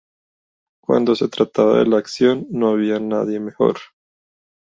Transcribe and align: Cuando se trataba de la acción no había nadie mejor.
Cuando 0.81 1.13
se 1.13 1.27
trataba 1.27 1.77
de 1.77 1.85
la 1.85 1.99
acción 1.99 2.47
no 2.49 2.69
había 2.69 2.99
nadie 2.99 3.39
mejor. 3.39 3.77